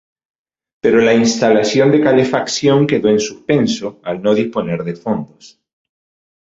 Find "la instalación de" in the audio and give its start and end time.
0.99-2.01